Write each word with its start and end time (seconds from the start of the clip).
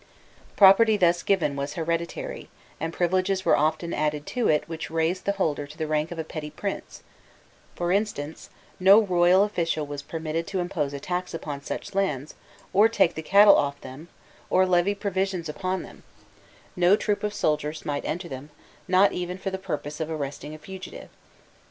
Property 0.57 0.97
thus 0.97 1.21
given 1.21 1.55
was 1.55 1.75
hereditary, 1.75 2.49
and 2.79 2.91
privileges 2.91 3.45
were 3.45 3.55
often 3.55 3.93
added 3.93 4.25
to 4.25 4.47
it 4.47 4.67
which 4.67 4.89
raised 4.89 5.25
the 5.25 5.33
holder 5.33 5.67
to 5.67 5.77
the 5.77 5.85
rank 5.85 6.09
of 6.09 6.17
a 6.17 6.23
petty 6.23 6.49
prince: 6.49 7.03
for 7.75 7.91
instance, 7.91 8.49
no 8.79 8.99
royal 8.99 9.43
official 9.43 9.85
was 9.85 10.01
permitted 10.01 10.47
to 10.47 10.59
impose 10.59 10.91
a 10.93 10.99
tax 10.99 11.35
upon 11.35 11.61
such 11.61 11.93
lands, 11.93 12.33
or 12.73 12.89
take 12.89 13.13
the 13.13 13.21
cattle 13.21 13.55
off 13.57 13.79
them, 13.81 14.07
or 14.49 14.65
levy 14.65 14.95
provisions 14.95 15.47
upon 15.47 15.83
them; 15.83 16.01
no 16.75 16.95
troop 16.95 17.21
of 17.23 17.31
soldiers 17.31 17.85
might 17.85 18.03
enter 18.03 18.27
them, 18.27 18.49
not 18.87 19.11
even 19.11 19.37
for 19.37 19.51
the 19.51 19.59
purpose 19.59 19.99
of 19.99 20.09
arresting 20.09 20.55
a 20.55 20.57
fugitive. 20.57 21.09